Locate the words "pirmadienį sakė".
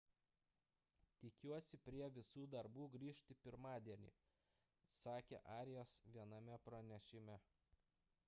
3.47-5.41